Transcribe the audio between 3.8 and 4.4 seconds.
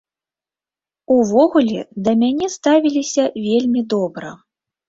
добра.